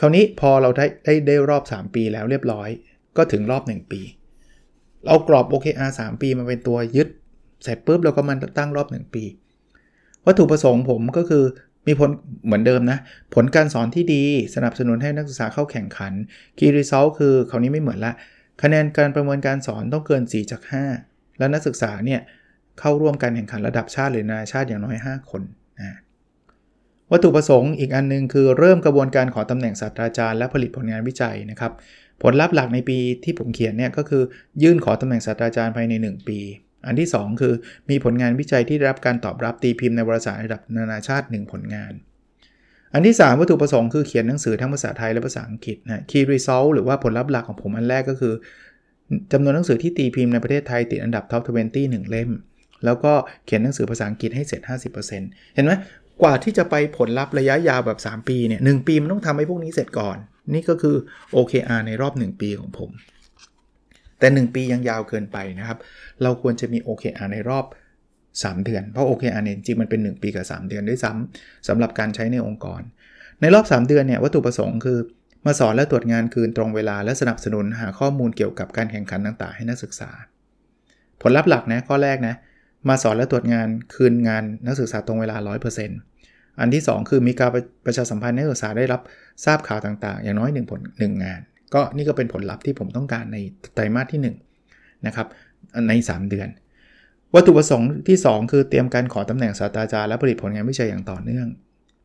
[0.00, 2.68] คราวนี้พอเราได้ได้ได้รอบ 3 ปีแล้วเรียบร้อย
[3.16, 4.00] ก็ถึงรอบ 1 ปี
[5.06, 7.08] เรากรอบ OKR 3 ปีมาเป็นตัวยึด
[7.62, 9.24] เสร็จปุ๊บเราก็มาตั้งรอบ 1 ปี
[10.26, 11.44] วัตถุประสงค์ผมก็คือ
[11.86, 12.10] มีผล
[12.44, 12.98] เหมือนเดิมนะ
[13.34, 14.22] ผลการสอนที่ดี
[14.54, 16.12] สนับสนุนให้นักศึกษาเข้าแข่งขัน
[16.58, 18.12] Key Result คือคราวนี้ไม่เหมือนละ
[18.62, 20.62] คะแนนการประเมินการสอนต้องเกิน 4 จาก
[21.00, 22.20] 5 แล้วนักศึกษาเนี่ย
[22.80, 25.42] เข้าร่วมการแข่งขันระดับชาติหรือนานาชาติอย่างน้อย 5 คน
[25.80, 25.98] นะ
[27.10, 31.72] วัตถุประสงค์อีกอันนึงคือเริ่มกระบวนการขอตำแหน่งศาสตราจารย์และผลิตผลงานวิจัยนะครับ
[32.22, 34.22] ผลลัพธ์หลักในปีที่ผมเขียนเนี่ยก็คือ
[34.62, 36.38] ยื่นขอตำแหน่งศาสตราจารย์ภายใน 1 ปี
[36.86, 37.54] อันที่ 2 คือ
[37.90, 41.92] มีผลงานวิจัยที่ได้รับการตอบรับตีพิมพ์ในวารสารระดับนานาชาติ 1 ผลงาน
[42.94, 48.34] อันที่ 3 วัตถุประสงค์คือเขียนหนังสือทั้งภาษาไทยและภาษาอังกฤษนะ Key Result หรือว่าผลลัพธ์หลักของผมอันแรกก็คือ
[49.32, 52.30] จำนวนหนังสือที่ตีพิมพ์ในประเทศไทยติดอันดับ Top 20 1 เล่ม
[52.84, 53.12] แล้วก็
[53.44, 54.60] เขียนหนังสือภาษาอังกฤษให้เสร็จ
[55.04, 55.72] 50%เห็นไหม
[56.22, 60.16] กว่าที่จะไปผลลัพธ์ระยะยาวแบบ 3 ปีเนี่ยหปีมันต้องทำให้พวกนี้เสร็จก่อน
[60.54, 60.96] นี่ก็คือ
[61.36, 62.90] OKR ในรอบ 1 ปีของผม
[64.18, 65.78] แต่ 1 ปียังยาวเกินไปนะครับ
[66.22, 67.64] เราควรจะมี OKR ในรอบ
[68.14, 72.80] 3 เดือน เพราะ OKR เนี่ยจริงมันเป็น 1 ปีกับ 3 เดือนด้วยซ้ำสำหรับการใช้ในองค์กร
[73.40, 74.98] ในรอบ 3 เดือนเนี่ยวัตถุประสงค์คือ
[75.46, 80.10] มาสอนและตรวจงานคืนตรงเวลาและสนับสนุนหาข้อมูลเกี่ยวกับการแข่งขันต่าง ๆ ให้นักศึกษา
[81.22, 82.34] ผลลัพธ์หลักนะข้อแรกนะ
[82.88, 85.36] มาสอนและตรวจงานคืนงานนักศึกษาตรงเวลา
[85.96, 87.50] 100%อันที่ 2 คือมีการ
[87.86, 89.00] ประชาสัมพันธ์นักศึกษาได้รับ
[89.44, 91.40] ทราบข่าวต่างๆ อย่างน้อย1ผล1งาน
[91.74, 93.36] ก็นี่ก็เป็นผลลัพธ์ที่ผมต้องการใน
[93.74, 94.20] ไตรมาสที่
[94.64, 95.26] 1นะครับ
[95.88, 96.48] ใน 3 เดือน
[97.34, 101.46] วัตถุประสงค์ที่ 2 คือเตรียมการขอตำแหน่งศาสตราจารย์และผลิตผลงานวิจัยอย่างต่อเนื่อง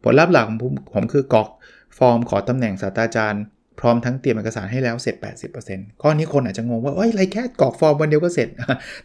[0.03, 1.49] ผลลัพธ์หลักของผมผมคือ กรอก
[1.97, 3.43] ฟอร์มขอตำแหน่งศาสตราจารย์
[3.79, 5.15] พร้อมทั้งเตรียมเอกสารให้แล้วเสร็จ
[5.57, 8.49] 80%ข้อนี้คนอาจจะงงว่าเอ้ยไรแค่กรอกฟอร์มวันเดียวก็เสร็จ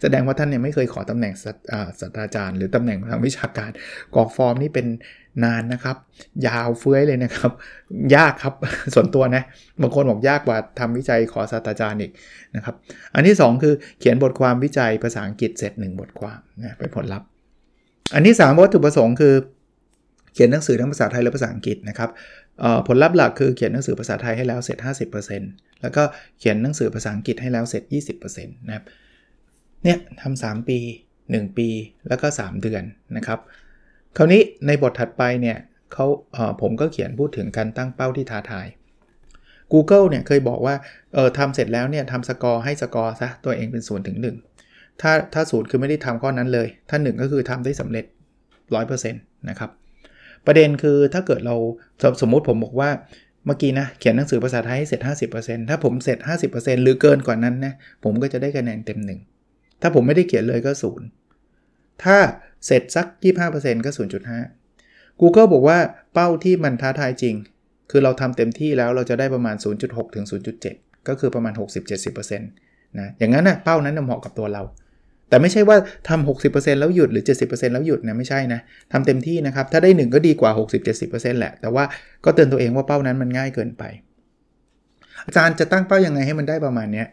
[0.02, 1.32] แสดงว่าท่านเนี่ยไม่เคยขอตำแหน่ง
[2.00, 3.70] ศาสตราจารย์ หรือตำแหน่งทางวิชาการ
[4.14, 4.86] กรอกฟอร์มนี่เป็น
[5.44, 5.96] นานนะครับ
[6.46, 7.52] ยาวเฟื้อยเลยนะครับ
[8.16, 8.54] ยากครับ
[8.94, 9.42] ส่วนตัวนะ
[9.82, 12.12] บางคนบอกยากกว่าทำวิจัยขอศาสตราจารย์อีก
[12.56, 12.74] นะครับ
[13.14, 17.26] อันที่ 2 คือเขียนบทความวิจัยภาษาอังกฤษเสร็จ 1 บทความนะเป็นผลลัพธ์
[18.14, 19.34] อันที่3วัตถุประสงค์คือ
[20.34, 22.10] เขียนหนังสือทั้งภาษาไทยและภาษาอังกฤษนะครับ
[22.86, 24.78] ผลลัพธ์หลักคือเขียนหนังสือภาษาไทยให้แล้วเสร็จ
[25.26, 26.02] 50%แล้วก็
[26.38, 27.82] เขียนหนังสือภาษาอังกฤษให้แล้วเสร็จ
[28.20, 28.84] 20%นะครับ
[29.84, 30.78] เนี่ยทำ3ปี
[31.18, 31.68] 1 ปี
[32.08, 32.82] แล้วก็ 3 เดือน
[33.16, 33.38] นะครับ
[34.16, 35.58] คราวนี้ในบทถัดไปเนี่ย
[35.92, 38.66] เขาเผมก็เขียนพูดถึงการตั้งเป้าที่ท้าทาย
[39.72, 40.74] Google เนี่ยเคยบอกว่า
[41.14, 44.26] เออทำเสร็จแล้วเนี่ยทำสกอร์ให้สกอร์ซะตัวเองเป็น0ูนย์ถึงห
[45.00, 48.04] ถ้าถ้าศูนย์คือไม่ได้ทำข้อนั้นเลย ถ้า 1 ก็คือทำได้สำเร็จ
[48.74, 49.70] 100%นะครับ
[50.46, 51.56] ประเด็นคือถ้าเกิดเรา
[52.22, 52.90] สมมติผมบอกว่า
[53.46, 55.00] เมื่อกี้นะ เขียนหนังสือภาษาไทยให้เสร็จ
[55.36, 56.18] 50%ถ้าผมเสร็จ
[56.50, 58.98] 50%หรือเกินกว่านั้นนะผมก็จะได้คะแนนเต็ม
[59.40, 60.72] 1ถ้าผมไม่ได้เขียนเลยก็
[61.38, 62.16] 0ถ้า
[62.66, 63.06] เสร็จสัก
[63.46, 63.90] 25%ก็
[64.54, 65.78] 0.5 Google บอกว่า
[66.14, 67.34] เป้าที่มันท้าทายจริง
[67.90, 70.24] คือเราทำเต็มที่แล้วเราจะได้ประมาณ 0.6 ถึง
[70.66, 71.52] 0.7 ก็คือประมาณ
[72.00, 74.62] 60-70%นะอย่างนั้นนะเป้านั้นเหมาะกับตัวเรา
[75.28, 75.76] แต่ไม่ใช่ว่า
[76.08, 78.60] ทำ60%แล้วหยุดหรือ 70%แล้วหยุดนะไม่ใช่นะ
[78.92, 80.50] ทำเต็มที่นะครับ ถ้าได้ 1 ก็ดีกว่า
[80.94, 81.84] 60-70%แหละ แต่ว่า
[82.24, 83.82] ก็เตือนตัวเองว่าเป้านั้นมันง่ายเกินไป
[85.26, 87.04] อาจารย์จะตั้งเป้ายังไงให้มันได้ประมาณนี้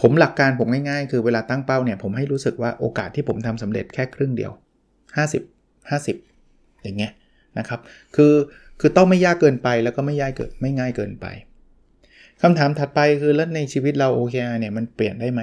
[0.00, 4.52] ผมหลักการผมง่ายๆ คือเวลาตั้งเป้าเนี่ยผมให้รู้สึกว่าโอกาสที่ผมทำสำเร็จแค่ครึ่งเดียว
[5.16, 7.12] 50 50 อย่างเงี้ย
[7.58, 7.80] นะครับ
[8.16, 8.34] คือ
[8.80, 11.26] คือต้องไม่ยากเกินไปแล้วก็ไม่ยากเกินไม่ง่ายเกินไป
[12.42, 15.40] คำถามถัดไปคือแล้วในชีวิตเรา OKR เนี่ยมันเเปลี่ยนได้ไหม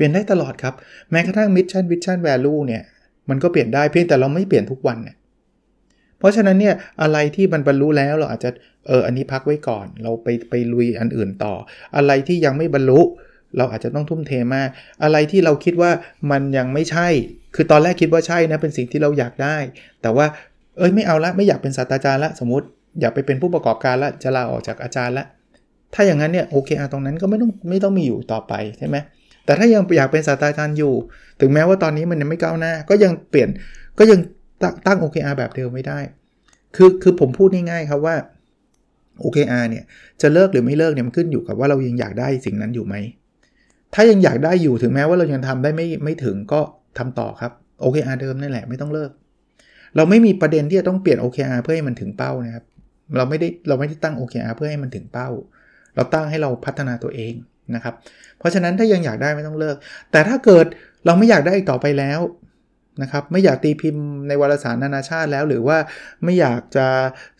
[0.00, 0.74] ปลี่ยนได้ตลอดครับ
[1.10, 2.82] แม้กระทั่ง mission vision value เนี่ย
[3.28, 5.16] มันก็เปลี่ยนได้เพียงแต่เราไม่เปลี่ยนทุกวันเนี่ย
[6.18, 8.50] เพราะฉะนั้นเนี่ยอะไรที่มันบรรลุแล้วเราอาจจะ
[8.88, 11.54] เอออันนี้พักไว้ก่อน เราไปไปลุยอันอื่นต่อ
[11.96, 13.00] อะไรที่ยังไม่บรรลุ
[13.56, 14.68] เราอาจจะต้องทุ่มเทมาก
[15.02, 15.90] อะไรที่เราคิดว่า
[16.30, 17.08] มันยังไม่ใช่
[17.54, 19.56] คือตอนแรกคิดว่าใช่นะเป็นสิ่งที่เราอยากได้
[20.02, 20.26] แต่ว่า
[20.78, 22.66] เอ้ยไม่เอาละไม่อยากเป็นศาสตราจารย์ละสมมติ
[23.00, 25.24] อยากไปเป็นผู้ประกอบการละจะลาออกจากอาจารย์ละ
[25.94, 28.96] ถ้าอย่างนั้นเนี่ยโอเคอาตรงนั้นก็ไม่ต้องไม่ต้องมีอยู่ต่อไปใช่ไหม
[29.50, 30.94] แต่ถ้ายังอยากเป็นศาสตราจารย์อยู่
[31.40, 33.48] ถึงแม้ว่าตอนนี้มันยังไม่ก้าวหน้า ก็ยังเปลี่ยน
[33.98, 34.20] ก็ยัง
[34.86, 35.98] ตั้ง OKR แบบเดิมไม่ได้
[36.76, 38.14] คือคือผมพูดง่ายๆครับว่า
[39.22, 39.84] OKR เนี่ย
[40.22, 42.94] จะเลิกหรือไม่เลิกเนี่ยมันขึ้นอยู่กับว่าเรายังอยากได้สิ่งนั้นอยู่ไหม
[43.94, 46.60] ถ้ายังอยากได้อยู่ถึงแม้ว่าเรายังทำได้ไม่ไม่ถึงก็
[46.98, 49.10] ทำต่อครับ OKR เดิมนั่นแหละไม่ต้องเลิก
[49.96, 52.64] เราไม่มีประเด็นที่จะต้องเปลี่ยน OKR เพื่อให้มันถึงเป้านะครับ
[53.16, 55.28] เราไม่ได้เราไม่ได้ตั้ง OKR เพื่อให้มันถึงเป้า
[55.94, 57.34] เราตั้งให้เราพัฒนาตัวเอง
[57.74, 57.94] นะครับ
[58.38, 59.76] เพราะฉะนั้นถ้ายังอยากได้ไม่ต้องเลิก
[60.12, 60.66] แต่ถ้าเกิด
[61.06, 62.20] เราไม่อยากได้อีกต่อไปแล้ว
[63.02, 65.78] นะครับ ไม่อยากตีพิมพ์ในวารสารนานาชาติแล้ว หรือว่า
[66.24, 66.86] ไม่อยากจะ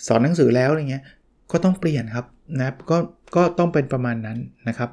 [0.07, 1.05] สอนหนังสือแล้วอะไรเงี้ย
[1.53, 2.27] ก็ต้องเปลี่ยนครับ
[2.59, 2.99] นะก็
[3.37, 4.39] ก็ต้องเป็นประมาณนั้น
[4.69, 4.91] นะครับ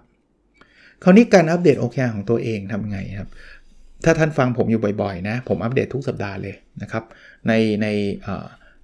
[1.04, 3.30] คราวนี้การอัปเดต OKR ของตัวเองทำไงครับ
[4.04, 7.04] ถ้าท่านฟังผมอยู่บ่อยๆนะ ผมอัปเดตทุกสัปดาห์เลยนะครับ
[7.48, 7.88] ในใน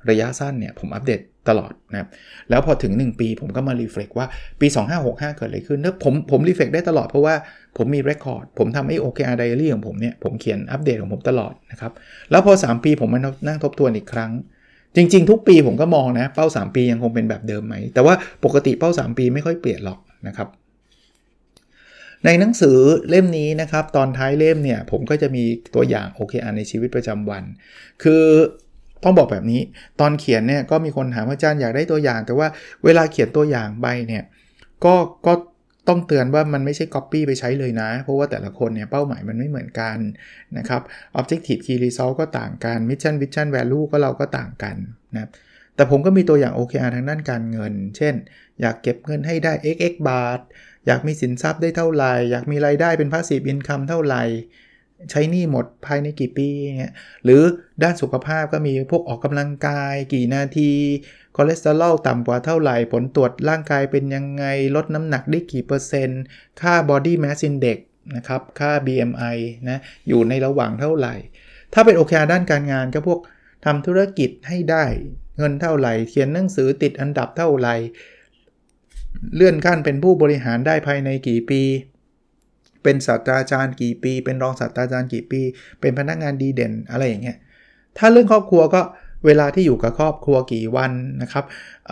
[0.10, 2.10] ระยะสั้นเนี่ยผมอัปเดต ตลอดนะครับ
[2.49, 4.27] แล้วพอถึง 1 ปีผมก็มารีเฟล็กว่า
[4.62, 4.67] ปี
[5.01, 7.36] 2565 เกิดอะไรขึ้นเนอะผมผมรีเฟล็กได้ตลอดเพราะว่า
[7.77, 11.91] ผมมีเรคคอร์ดผมทำไอ้ OKR Diary ของผมเนี่ยผมเขียนอัปเดตของผมตลอดนะครับ
[12.32, 14.32] แล้วพอ 3 ปีผมมานั่งทบทวนอีกครั้ง
[14.95, 18.13] จริง ๆ ทุกปีผมก็มองนะเป้า 3 ปียังคงเป็นแบบเดิมไหม แต่ว่า
[18.45, 20.49] ปกติเป้า 3 ปีไม่ค่อยเปลี่ยนหรอกนะครับ
[22.25, 22.77] ในหนังสือ
[23.10, 25.43] เล่มนี้นะครับ ตอนท้ายเล่มเนี่ย ผมก็จะมี
[25.75, 27.43] ตัวอย่าง OKR ในชีวิตประจำวัน
[28.03, 28.23] คือ
[29.04, 29.62] ต้องบอกแบบนี้
[30.00, 32.48] ตอนเขียนเนี่ยก็มีคนถามอาจารย์อยากได้ตัวอย่าง แต่ว่า
[32.86, 34.24] เวลาเขียนตัวอย่างใบเนี่ย
[34.86, 34.96] ก็
[35.28, 35.34] ก็
[35.89, 39.98] ต้องเตือนว่ามันไม่ใช่ Copy ไปใช้เลยนะ เพราะว่าแต่ละคนเนี่ยเป้าหมายมันไม่เหมือนกัน
[40.58, 40.82] นะครับ
[41.20, 44.76] Objective Key Result ก็ต่างกัน Mission Vision Value ก็เราก็ต่างกัน
[45.13, 45.30] นะครับ
[45.76, 48.13] แต่ผมก็มีตัวอย่าง OKR ทางด้านการเงิน เช่น
[48.62, 50.39] อยากเก็บเงินให้ได้ xx บาท
[50.88, 54.24] อยากมีสินทรัพย์ได้เท่าไหร่ อยากมีรายได้เป็น Passive Income เท่าไหร่
[55.12, 57.42] ใช้หนี้หมดภายในกี่ปีเงี้ยหรือ
[57.84, 60.72] ด้านสุขภาพก็มีพวกออกกำลังกาย กี่นาที
[61.36, 66.22] คอเลสเตอรอลต่ำกว่าเท่าไหร่ ผลตรวจร่างกายเป็นยังไง ลดน้ำหนักได้กี่เปอร์เซ็นต์
[66.62, 67.78] ค่า body mass index
[68.16, 69.38] นะครับ ค่า BMI
[69.70, 71.16] นะ อยู่ในระหว่างเท่าไหร่
[71.74, 73.20] ถ้าเป็นโอเคด้านการงานก็พวก
[73.66, 74.86] ทำธุรกิจให้ได้
[75.38, 77.76] เงินเท่าไหร่ เขียนหนังสือติดอันดับเท่าไหร่
[79.36, 81.62] เลื่อนขั้นเป็นผู้บริหารได้ภายในกี่ปี
[82.84, 85.41] เป็นศาสตราจารย์กี่ปี เป็นรองศาสตราจารย์กี่ปี
[85.82, 87.38] เป็นพนักงานดีเด่นอะไรอย่างเงี้ย
[87.98, 88.82] ถ้าเรื่องครอบครัวก็
[89.26, 90.91] เวลาที่อยู่กับครอบครัวกี่วัน
[91.22, 91.46] นะครับ
[91.88, 91.91] เ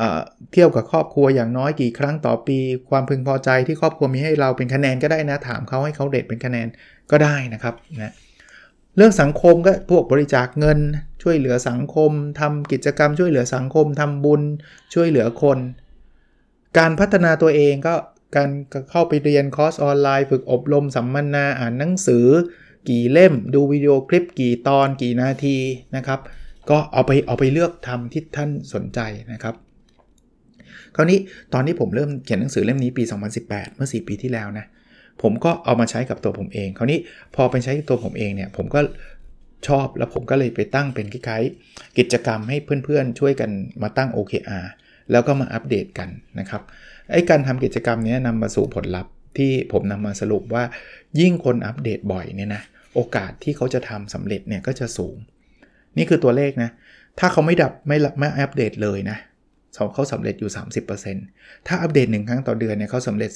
[0.51, 2.57] เที่ยวกับครอบครัวอย่างน้อยกี่ครั้งต่อปี
[2.89, 6.67] ความพึงพอใจที่ครอบครัวมีให้เราเป็นคะแนนก็ได้นะ ถามเขาให้เขาเด็ดเป็นคะแนน
[7.11, 8.13] ก็ได้นะครับนะ
[8.97, 10.79] เรื่องสังคมก็พวกบริจาคเงิน
[11.23, 14.41] ช่วยเหลือสังคมทำกิจกรรมช่วยเหลือสังคมทำบุญ
[14.93, 15.59] ช่วยเหลือคน
[16.77, 17.95] การพัฒนาตัวเองก็
[18.35, 18.49] การ
[18.91, 22.27] เข้าไปเรียนคอร์สออนไลน์ ฝึกอบรมสัมมนาอ่านหนังสือ
[22.89, 25.57] กี่เล่ม ดูวิดีโอคลิปกี่ตอนกี่นาที
[25.95, 26.19] นะครับ
[26.69, 28.99] ก็เอาไปเอาไปเลือกทำที่ท่านสนใจ
[29.33, 29.55] นะครับ
[30.95, 31.19] คราวนี้
[31.53, 33.03] ตอนที่ผมเริ่มเขียนหนังสือเล่มนี้ปี
[33.39, 34.65] 2018 เมื่อ 4 ปีที่แล้วนะ
[35.21, 36.99] ผมก็เอามาใช้กับตัวผมเอง คราวนี้
[37.35, 38.79] พอไปใช้กับตัวผมเองเนี่ยผมก็
[39.67, 43.49] ชอบแล้วผมก็เลยไปตั้งเป็นคล้ายๆกิจกรรมให้เพื่อนๆ ช่วยกัน
[43.81, 44.65] มาตั้ง OKR
[45.11, 46.61] แล้วก็มาอัปเดตกันนะครับ
[47.11, 50.63] ไอ้การทำกิจกรรมนี้นำมาสู่ผลลัพธ์ที่ผมนำมาสรุปว่า
[51.19, 52.63] ยิ่งคนอัปเดตบ่อยเนี่ยนะ
[52.95, 55.15] โอกาสที่เขาจะทำสำเร็จเนี่ยก็จะสูง
[55.97, 56.69] นี่คือตัวเลขนะ
[57.19, 59.17] ถ้าเขาไม่ดับไม่ไม่อัปเดตเลยนะ
[59.93, 60.51] เขาสำเร็จอยู่
[61.09, 63.29] 30%ถ้าอัปเดต 1 ครั้งต่อเดือนเนี่ยเขาสำเร็จ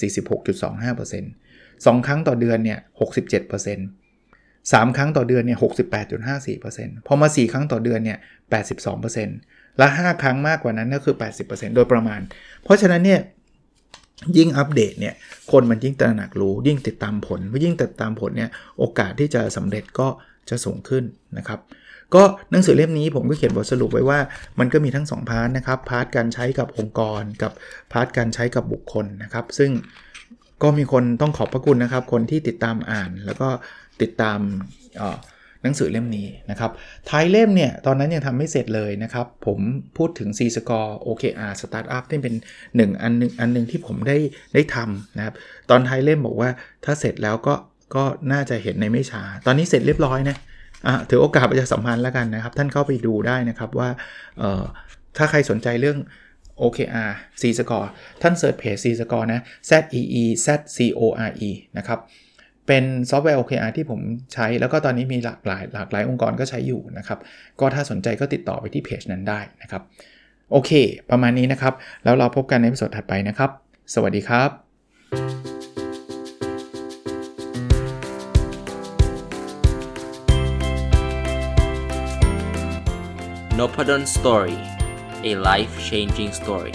[0.54, 5.60] 46.25% 2 ครั้งต่อเดือนเนี่ย 67% 3 ครั้งต่อเดือนเนี่ย
[6.32, 8.18] 68.54%พอมา 4 ครั้งต่อเดือนเนี่ย
[8.98, 12.22] 82%และ 5 ครั้งมากกว่านั้นก็คือ 80%โดยประมาณ
[12.64, 13.22] เพราะฉะนั้นเนี่ย
[14.38, 15.14] ยิ่งอัปเดตเนี่ย
[15.52, 18.50] คนมันยิ่งตระหนักรู้ ยิ่งติดตามผลยิ่งติดตามผลเนี่ย
[18.80, 20.08] โอกาสที่จะสำเร็จก็
[20.50, 21.04] จะสูงขึ้น
[21.38, 21.60] นะครับ
[22.16, 24.20] ก็หนังสือเล่มนี้ผมก็เขียนบทสรุปไว้ว่า
[24.60, 27.52] มันก็มีทั้ง 2 part นะครับ part การใช้กับองค์กร กับ
[27.92, 29.72] part การใช้กับบุคคลนะครับ ซึ่ง
[30.64, 33.50] ก็มีคนต้องขอบพระคุณนะครับ คนที่ติดตามอ่านแล้วก็
[34.02, 34.40] ติดตาม
[35.66, 36.72] หนังสือเล่มนี้นะครับ
[37.10, 39.60] ท้ายเล่มเนี่ยตอนนั้นยังทำไม่เสร็จเลยนะครับ ผม
[39.98, 42.36] พูดถึง C Score OKR Startup ที่เป็น
[42.70, 44.18] 1อันนึงอันนึงที่ผมได้
[44.54, 45.34] ได้ทำนะครับ
[45.70, 46.50] ตอนท้ายเล่มบอกว่า
[46.86, 47.56] ถ้าเสร็จแล้วก็
[47.96, 50.38] ก็น่าจะเห็นในไม่ช้า ตอนนี้เสร็จเรียบร้อยนะ
[51.10, 53.90] ถือโอกาสประชาสัมพันธ์แล้วกันนะครับ ท่านเข้าไปดูได้นะครับว่า
[55.18, 55.98] ถ้าใครสนใจเรื่อง
[56.62, 57.88] OKR C score
[58.22, 62.00] ท่านเสิร์ชเพจ C score นะ Z E E Z C O R E นะครับ
[62.68, 64.00] เป็นซอฟต์แวร์ OKR ที่ผม
[64.34, 67.20] ใช้ แล้วก็ตอนนี้มีหลากหลายหลากหลายองค์กรก็ใช้อยู่นะครับ
[67.60, 69.82] ก็ถ้าสนใจก็ติดต่อไปที่เพจนั้นได้นะครับ
[70.52, 70.72] โอเค
[71.10, 71.74] ประมาณนี้นะครับ
[72.04, 73.50] แล้วเราพบกันในสดถัดไปนะครับ
[73.94, 74.50] สวัสดีครับ
[83.60, 84.58] n o p a d o n Story
[85.30, 86.74] a life changing story